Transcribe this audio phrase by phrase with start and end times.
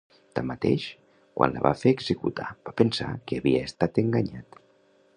[0.37, 0.85] Tanmateix,
[1.41, 4.63] quan la va fer executar va pensar que havia estat enganyat.